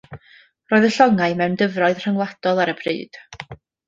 Roedd 0.71 0.85
y 0.87 0.89
llongau 0.95 1.35
mewn 1.41 1.57
dyfroedd 1.61 2.01
rhyngwladol 2.05 2.63
ar 2.65 2.73
y 2.77 2.79
pryd. 2.81 3.21